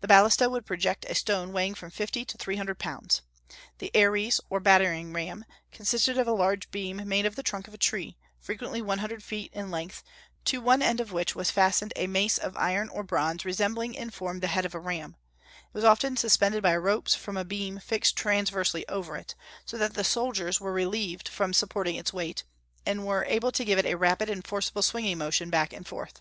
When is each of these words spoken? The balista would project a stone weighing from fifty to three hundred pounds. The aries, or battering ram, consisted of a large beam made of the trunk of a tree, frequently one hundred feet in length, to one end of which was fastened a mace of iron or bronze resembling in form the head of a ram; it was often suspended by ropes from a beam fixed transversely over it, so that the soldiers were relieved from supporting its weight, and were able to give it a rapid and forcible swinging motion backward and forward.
The 0.00 0.08
balista 0.08 0.50
would 0.50 0.66
project 0.66 1.06
a 1.08 1.14
stone 1.14 1.52
weighing 1.52 1.76
from 1.76 1.92
fifty 1.92 2.24
to 2.24 2.36
three 2.36 2.56
hundred 2.56 2.80
pounds. 2.80 3.22
The 3.78 3.92
aries, 3.94 4.40
or 4.50 4.58
battering 4.58 5.12
ram, 5.12 5.44
consisted 5.70 6.18
of 6.18 6.26
a 6.26 6.32
large 6.32 6.72
beam 6.72 7.00
made 7.06 7.24
of 7.24 7.36
the 7.36 7.44
trunk 7.44 7.68
of 7.68 7.74
a 7.74 7.78
tree, 7.78 8.16
frequently 8.40 8.82
one 8.82 8.98
hundred 8.98 9.22
feet 9.22 9.52
in 9.54 9.70
length, 9.70 10.02
to 10.46 10.60
one 10.60 10.82
end 10.82 11.00
of 11.00 11.12
which 11.12 11.36
was 11.36 11.52
fastened 11.52 11.92
a 11.94 12.08
mace 12.08 12.36
of 12.36 12.56
iron 12.56 12.88
or 12.88 13.04
bronze 13.04 13.44
resembling 13.44 13.94
in 13.94 14.10
form 14.10 14.40
the 14.40 14.48
head 14.48 14.64
of 14.66 14.74
a 14.74 14.80
ram; 14.80 15.14
it 15.32 15.72
was 15.72 15.84
often 15.84 16.16
suspended 16.16 16.64
by 16.64 16.76
ropes 16.76 17.14
from 17.14 17.36
a 17.36 17.44
beam 17.44 17.78
fixed 17.78 18.16
transversely 18.16 18.84
over 18.88 19.14
it, 19.16 19.36
so 19.64 19.78
that 19.78 19.94
the 19.94 20.02
soldiers 20.02 20.60
were 20.60 20.72
relieved 20.72 21.28
from 21.28 21.52
supporting 21.52 21.94
its 21.94 22.12
weight, 22.12 22.42
and 22.84 23.06
were 23.06 23.24
able 23.28 23.52
to 23.52 23.64
give 23.64 23.78
it 23.78 23.86
a 23.86 23.94
rapid 23.94 24.28
and 24.28 24.44
forcible 24.48 24.82
swinging 24.82 25.16
motion 25.18 25.48
backward 25.48 25.76
and 25.76 25.86
forward. 25.86 26.20